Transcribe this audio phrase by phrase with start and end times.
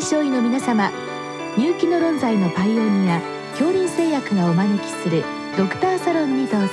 [0.00, 0.90] 臨床医の皆様
[1.58, 5.22] 入気の論剤のパイオニア恐林製薬がお招きする
[5.58, 6.68] ドクターサロンにどうぞ。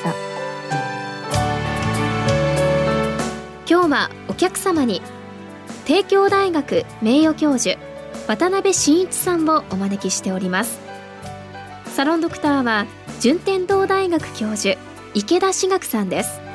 [3.69, 5.01] 今日はお客様に
[5.83, 7.77] 帝京大学名誉教授
[8.27, 10.79] 渡辺真一さんをお招きしております。
[11.87, 12.85] サロンドクターは
[13.19, 14.79] 順天堂大学教授
[15.13, 16.46] 池田志学さんです。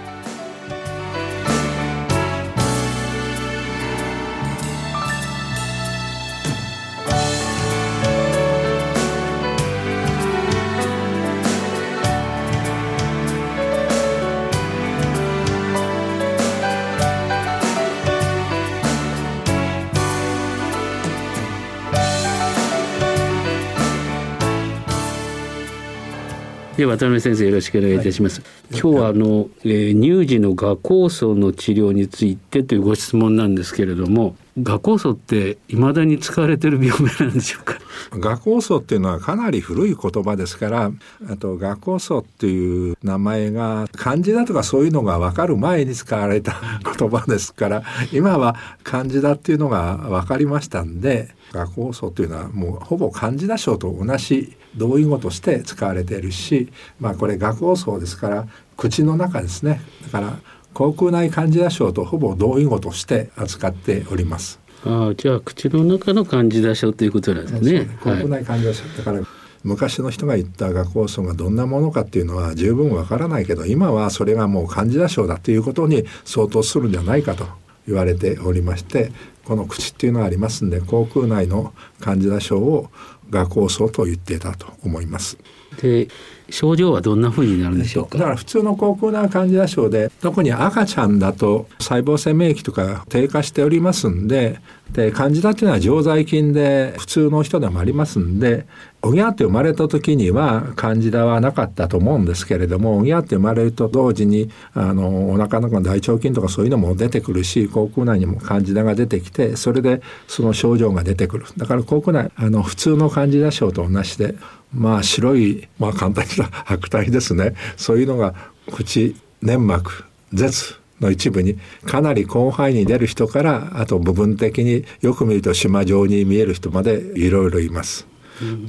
[26.77, 28.41] で渡辺先生よろしくお願いいたします。
[28.41, 37.79] はい、今日はあの、えー、乳児の画酵素の治療についてというご質問なんですけれども、画酵素って未だに使われてる病名なんでしょうか？
[38.13, 40.91] 画酵素っていうのはかなり古い言葉ですから、
[41.31, 46.61] あと画酵素っていう名前が漢字だとかそういうのが分かる前に使われた
[46.99, 60.39] 言葉ですから、今は漢字だっていうのが分かりましたんで、画酵素というのはもうほぼ漢字だ章と同じ同意語として使われているし、まあ、これ画酵素ですから口の中ですねだから
[60.75, 64.61] 口腔内カンジダ症とほぼ同意語として扱っております。
[64.85, 67.87] ああじゃあ口の中のカンジダ症ということなんですね。
[68.03, 69.21] 口腔内カンジダ症、はい、だから
[69.65, 77.47] 昔の人が言った画酵素がどんなものかっていうのは十分わからないけど今はそれがもうカンジダ症だということに相当するんじゃないかと
[77.87, 79.13] 言われておりまして
[79.45, 82.91] この口っていうのがありますんで口腔内のカンジダ症を
[83.31, 85.39] 画酵素と言っていたと思います。
[85.81, 86.09] で
[86.51, 94.61] 症状はどんな風になるんでしょうか、だから普通の口腔内カンジダ症で特に赤ちゃんだと細胞性免疫とか低下しておりますんで
[94.93, 98.67] でカンジダっていうのは常在菌で普通の人でもありますんで
[99.01, 111.47] おぎゃって生まれた時にはカンジダはなかったと思うんですけれどもおぎゃって生まれると同時にあのお腹の中の大腸菌とかそういうのも出てくるし口腔内にもカンジダが出てきてそれでその症状が出てくる。
[111.57, 114.35] だから口腔内あの普通のカンジダ症と同じで
[114.75, 116.31] まあ白いまあ簡単に
[116.65, 118.35] 白体ですねそういうのが
[118.71, 128.12] 口粘膜舌の一部にかなり広範囲に出る人からあと部分的によく見ると島状に見える人までいろいろいます。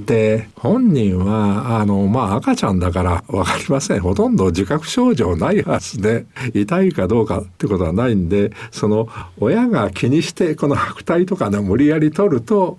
[0.06, 9.08] で本人はあのまあ赤ちゃんだから分かりませんほとんど自覚症状ないはずで痛いかどうかってことはないんでその
[9.40, 12.78] 親が気にしてこの白体とかね無理やり取ると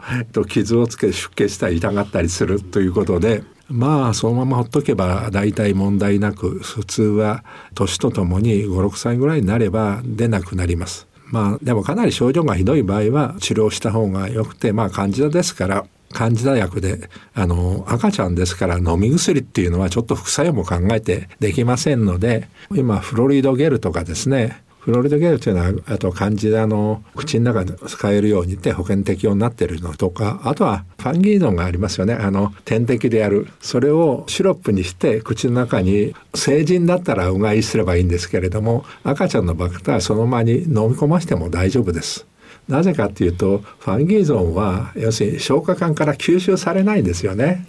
[0.48, 7.44] 傷をつけ出血したり痛がったりするということでまあそのままほっとけば大体問題なく普通は
[7.74, 11.06] 年とともに56歳ぐらいになれば出なくなります。
[11.26, 42.26] まあでもかなり症状がひどい場合は治療した方がよくてまあ患者ですから患者薬であの赤ちゃんですから飲み薬っていうのはちょっと副作用も考えてできませんので今フロリドゲルとかですねフロリダゲルというのはあと漢字であの口の中で使えるようにって保険適用になってるのとかあとはファンギードンがありますよねあの点滴でやるそれをシロップにして口の中に成人だったらうがいすればいいんですけれども赤ちゃんの場合はその間に飲み込ませても大丈夫です。
[42.68, 47.66] なぜかっていうとファンギーゾンは要するに消化管から吸収されないんですよね。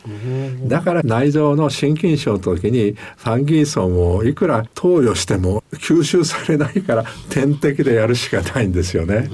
[0.67, 9.29] だから内臓の心筋症の時にファンギーゾンをいくら投与しても吸収されないから点滴でやるしかないんですよね。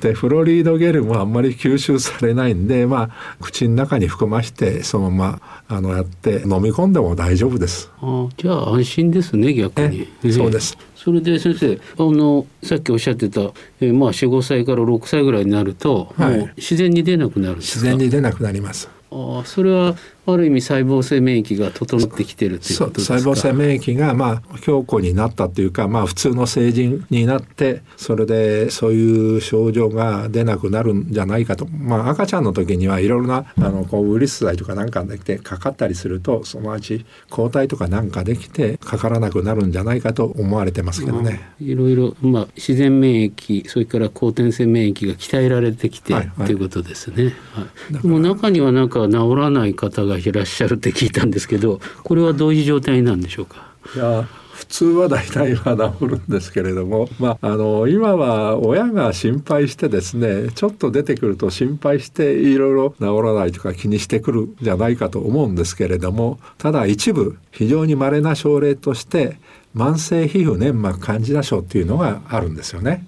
[0.00, 7.90] でフロリードゲルもあんまり吸収されないんでまあ口の中に含ましてそのままあのやって飲み込んでも大丈夫です。
[8.00, 10.08] あじゃあ安心ですね逆に。
[10.32, 10.76] そうです。
[11.02, 13.40] それで先生あのさっきおっしゃってた、
[13.80, 23.18] えー、まあ45歳から6歳ぐらいになると、はい、もう自然に出なくなる自然に出なくなりますあそれはある意味細胞性免疫が整ってきてるっていうことですか？
[23.18, 31.66] 細胞性免疫がまあ強固になったというかまあ普通の成人になってそれでそういう症状が出なくなるんじゃないかと。
[31.66, 41.40] まあ赤ちゃんの時にはいろいろなあのこうウイルス剤とかなんかできてかかったりするとそのうち抗体とかなんかできてかからなくなるんじゃないかと思われてますけどね。
[41.60, 47.34] いろいろまあ自然免疫それから後天性免疫が鍛えられてきて、はいはい、っていうことですね。
[47.52, 47.66] は
[48.02, 53.72] い、もう中にはなんか治らない方ががいらっしゃるって聞いたんですけどこれはどういう状態なんでしょうか？
[53.96, 69.36] いや普通は大体は治るんですけれども、まあ、あの今は親が心配してですねちょっと出てくると心配していろいろ治らないとか気にしてくるんじゃないかと思うんですけれどもただ一部非常に稀な症例として
[69.74, 73.06] 慢性皮膚粘膜カンジダ症っていうのがあるんですよね。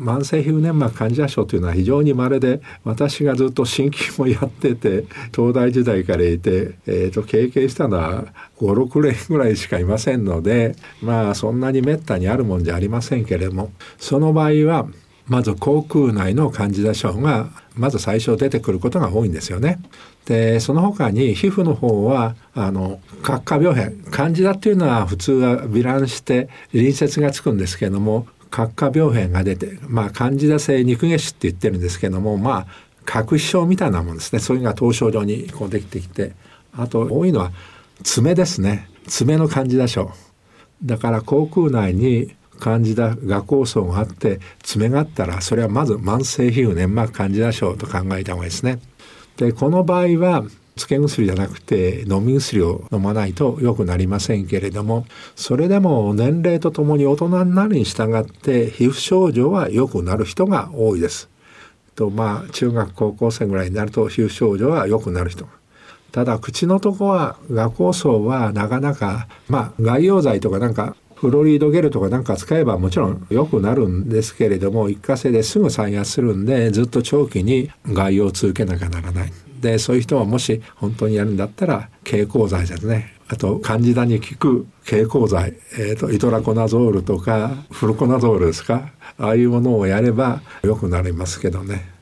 [0.00, 5.04] 慢性皮膚粘膜患者症というのは非常に稀で私がずっと鍼灸もやってて
[5.34, 8.24] 東大時代からいて、えーと、経験したのは
[8.58, 14.88] 56例ぐらいしかいませんのでまあそんなにめったにあるもんじゃありませんけれどもその場合は
[15.28, 19.78] まず口腔内のカンジダ症がまず最初出てくることが多いんですよね。
[20.26, 32.66] でその他に皮膚の方はあの角化病変カンジダっていうのは普通は微乱して隣接がつくんですけれども角化病変が出て、まあ、カンジダ性肉下腫って言ってるんですけども、まあ、
[33.04, 34.40] 角皮症みたいなもんですね。
[34.40, 36.32] そういうのが凍傷状にこうできてきて、
[36.76, 37.52] あと多いのは
[38.02, 38.88] 爪ですね。
[39.06, 40.12] 爪のカンジダ症。
[40.84, 48.80] だから口腔内にカンジダ画構想があって爪があったらそれはまず慢性皮膚粘膜カンジダ症と考えた方がいいですね。
[49.36, 50.44] でこの場合は
[50.80, 55.06] つけ薬じゃなくて飲み薬を飲まないと良くなりませんけれども
[55.36, 61.28] それでも年齢とともに大人になるに従って皮膚症状は良くなる人が多いです。
[61.94, 65.46] とまあ中学高校生ぐらいになると皮膚症状は良くなる人
[66.12, 79.49] ただ口のとこは画酵素はなかなかまあ外用剤とかなんかフロリードゲルとかなんか使えばもちろん良くなるんですけれども一過性ですぐ再発するんでずっと長期に外用を続けなきゃならない。
[79.60, 83.14] でそういう人はもし本当にやるんだったら蛍光剤ですね。
[83.28, 88.90] あとカンジダに効く蛍光剤、えーと、イトラコナゾールとかフルコナゾールですか。
[89.18, 91.99] ああいうものをやれば良くなりますけどね。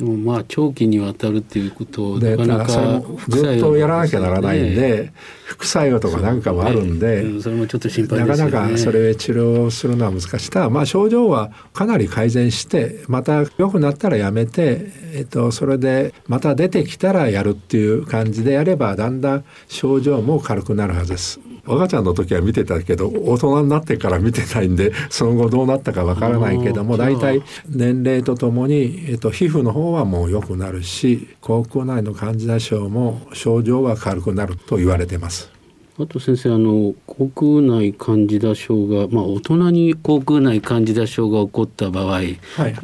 [0.00, 5.12] でもまあ長期にわたるっていうことでなかなかずっとやらなきゃならないんで
[5.44, 10.50] 副作用とかなんかもあるんで、ね、それもちょっと心配ね、なかなかそれ治療するのは難しい。
[10.50, 21.49] ただまあ症状はかなり改善してまた良くなったらやめて、えっと、それでまた出てきたらやるっていう感じでやればだんだん症状も軽くなるはずです。
[21.74, 35.59] 赤ちゃんの時は見てたけど大人になってから見てないんで その後どうなったかわからないけども大体年齢とともに、えっと、皮膚の方はもう良くなるし口腔内の患者症も症状は軽くなると言われてます。
[36.02, 42.32] あと先生あの口腔内カンジダ症が、まあ、大人に口腔内カンジダ症が起こった場合、はい、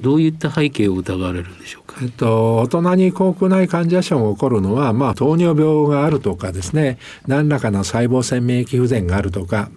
[0.00, 9.70] どういった背景を疑われるんでしょうか、えっと、大人に口腔内カンジダ症が起こるのは、まあ、糖尿病があるとかですね何らかの細胞性免疫不全があるとか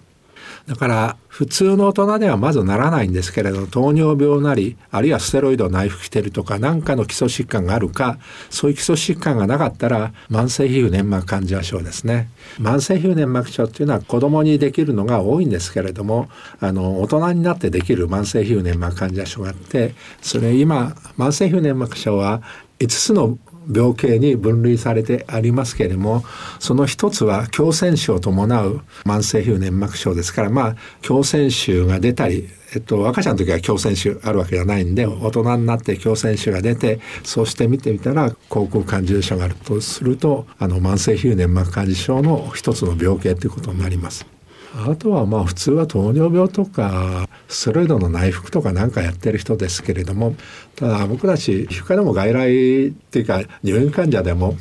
[0.66, 8.18] だから普通の大人ではまずならないんですけれど糖尿病なりあるいはステロイドを内服してるとか何かの基礎疾患があるか
[8.50, 12.28] そういう基礎疾患がなかったら慢性皮膚粘膜患者症ですね。
[12.58, 16.28] 慢性皮膚粘膜症っていうのは子供にできるのが多いんですけれども
[16.60, 22.42] あの大人になってできる慢性皮膚粘膜患者症があってそれ今慢性皮膚粘膜症は
[22.80, 23.38] 5つの
[23.72, 26.24] 病形に分類されてありますけれども
[26.58, 44.39] その一つは強腺腫を伴う慢性皮膚粘膜症ですからまあ強腺腫が出たりえっと、赤ちゃんの時は強腺腫あるわけじゃないんで大人になって強腺腫が出てそうして見てみたら口腔感受症があるとするとあの慢性皮膚粘膜感受症の一つの病形ということになります。
[44.74, 50.36] あとはまあ普通は糖尿病とかステロイドの内服とかなんかやってる人ですけれども
[50.76, 54.56] ただ僕たち皮膚科でも外来っていうか入院患者でも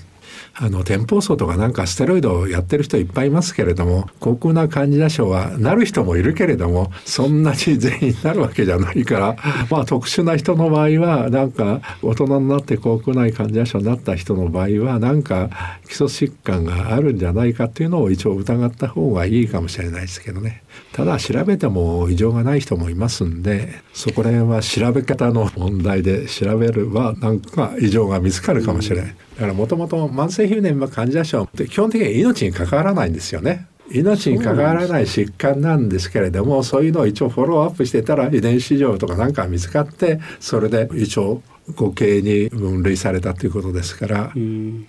[0.62, 9.38] あの天保層とかなんかステロイドをやってる人いっぱいいますけれども口腔内患者症はなる人もいるけれどもそんなに全員なるわけじゃないから
[9.72, 15.50] まあ特殊な人の場合はなんか大人になって口腔内患者症になった人の場合はなんか
[15.88, 20.64] 基礎疾患があるんじゃないかっていうのを一応疑った方がいいかもしれないですけどね。
[20.92, 29.16] ただ調べても異常がない人もいますんでそこら辺は調べ方の問題で調べればなんか異常が見つかるかもしれない。
[29.40, 33.68] だからもともと慢性皮膚粘膜患者症って基本的には命に関わらないんですよね。
[33.90, 41.42] 命に関わらない疾患なんですけれどもそういうのを一応フォローアップしてたら遺伝子上とかなんか見つかってそれで一応
[41.78, 44.34] 固形に分類されたということですから、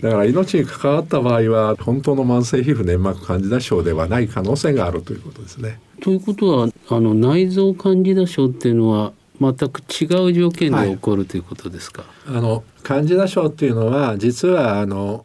[0.01, 5.79] だから命に関わった場合は本当の慢性皮膚粘膜カンジダ症ではない可能性があるということですね。
[6.03, 12.05] ということはあの内臓カンジダ症っていうのは全く違う条件で起こる、ということですか？
[12.27, 15.25] あのカンジダ症っていうのは実はあの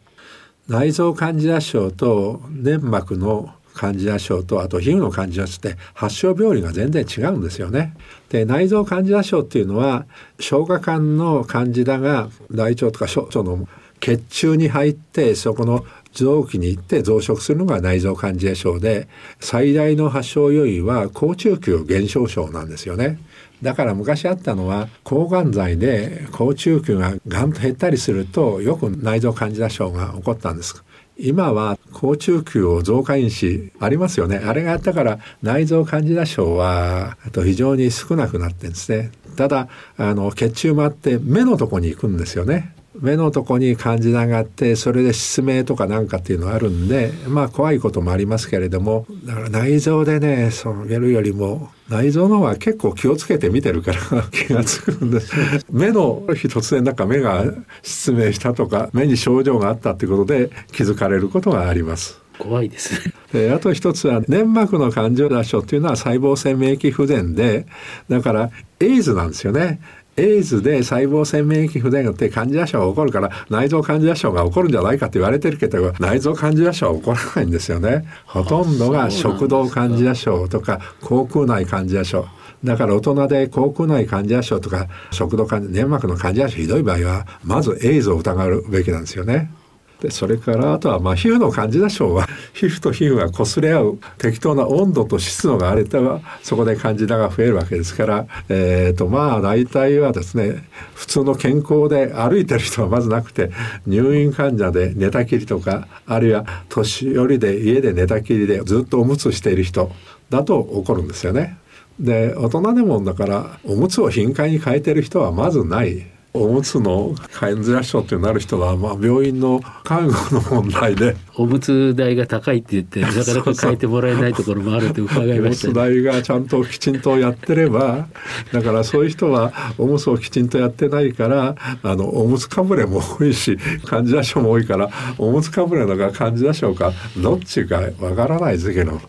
[0.68, 7.94] 内臓カンジダ症と粘膜のカンジダ症とあと皮膚のカンジダ症って発症病理が全然違うんですよね。
[8.30, 10.06] で内臓カンジダ症っていうのは
[10.40, 13.68] 消化管のカンジダが大腸とか小腸の
[14.00, 19.08] 血中に入ってそこの臓器に行って増殖するのが内臓カンジダ症で
[19.40, 23.18] 最大の発症要因は高中球減少症なんですよね。
[23.62, 30.82] だから昔あったのは抗がん剤で抗中球ががんと減ったりするとよく内臓患者症が起こったんです。
[31.18, 34.36] 今は高中球を増加因子ありますよね。
[34.36, 39.10] あれがあったから内臓カンジダ症はと非常に少なくなってんですね。
[39.36, 42.75] ただあの血中もあって目のとこに行くんですよね。
[43.00, 54.00] 目のとこに感じながってそれで失明とかなんかっていうのがあるんでまあ怖いこともありますけれどもだから内臓でねそのげるよりも内臓の方は結構気をつけて見てるから
[54.32, 55.32] 気がつくんです
[55.70, 57.44] 目の日突然なんか目が
[57.82, 62.26] 失明したとか目に症状があったっていうことで気づかれることがあります。
[62.38, 63.50] 怖いですね。
[63.50, 67.66] あと一つは粘膜の感情脱症っていうのは細胞性免疫不全で
[68.08, 68.50] だから
[68.80, 69.80] エイズなんですよね。
[70.16, 78.06] エイズで細胞性免疫不全って患者症が起こるから内臓患者症が起こるんじゃないかって言われてるけど内臓患者症は起こらないんですよね。
[78.24, 82.26] ほとんどが食道患者症とか口腔内患者症。
[82.64, 89.50] だから大人で口腔内患者症とか食道患粘膜の患者症ひどい場合はまずエイズを疑うべきなんですよね。
[90.00, 103.50] でそれからあとはまあ皮膚の感じだしょうは皮膚と皮膚が擦れ合う適当な温度と湿度があればそこで感じだが増えるわけですから、えー、とまあ大体はですね普通の健康で歩いてる人はまずなくて
[103.86, 109.90] 入院患者で寝たきりとかあるいは年寄りで家で寝たきりでずっとおむつしている人
[110.28, 111.58] だと起こるんですよね。
[111.98, 128.08] で大人でもだからおむつを頻回に変えてる人はまずないおむつの患者症ってなる人は、まあ、病院の看護の問題でおむつ代が高いって言ってなかなか変えてもらえないところもあるって伺いました、ね、おむつ代がちゃんときちんとやってれば
[128.52, 139.00] だからそういう人はおむつをきちんとやってないからあのおむつかぶれも多いし患者症も多いからおむつかぶれのが患者症かどっちかわからないですけど。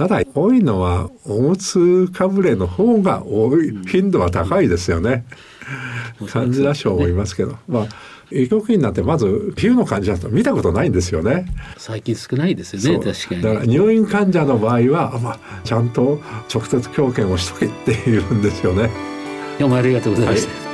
[0.00, 5.26] ただ多いのはおむつかぶれの方が多い頻度は高いですよね。
[6.28, 7.86] 感じだし思いますけど、まあ
[8.32, 11.46] 医局員になってまず皮膚の患者と見たことないんですよね。
[11.76, 13.42] 最近少ないですよね確かに。
[13.42, 16.20] だから入院患者の場合は、まあ、ちゃんと
[16.52, 18.90] 直接強検をしとけって言うんですよね。
[19.58, 20.52] どうもありがとうございました。
[20.52, 20.70] はい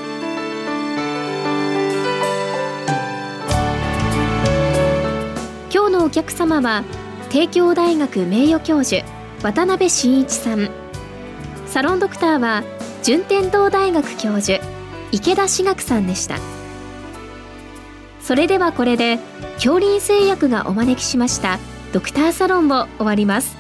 [5.73, 6.85] 今日のお客様は
[7.29, 9.05] 帝京大学名誉教授
[9.43, 10.71] 渡辺真一さん
[11.67, 12.63] サロンドクターは
[13.03, 14.76] 順天堂大学教授
[15.17, 16.37] 池田志学さんでした。
[18.21, 19.19] それではこれで
[19.55, 21.59] 恐林製薬がお招きしました
[21.95, 23.57] ドクターサロンを終わります。